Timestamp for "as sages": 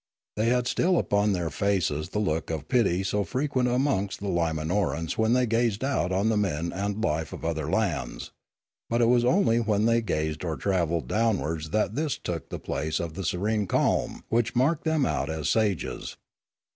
15.29-16.17